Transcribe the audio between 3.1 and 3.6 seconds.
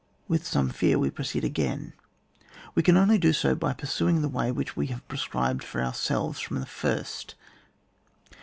do so